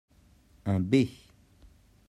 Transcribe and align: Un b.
Un 0.73 0.79
b. 0.89 0.93